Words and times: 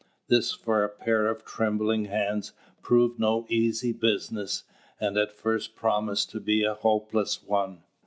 This, 0.29 0.51
for 0.51 0.83
a 0.83 0.89
pair 0.89 1.27
of 1.27 1.45
trembling 1.45 2.05
hands, 2.05 2.53
proved 2.81 3.19
no 3.19 3.45
easy 3.49 3.91
business, 3.93 4.63
and 4.99 5.15
at 5.15 5.31
first 5.31 5.75
promised 5.75 6.31
to 6.31 6.39
be 6.39 6.63
a 6.63 6.73
hopeless 6.73 7.43
one. 7.43 7.83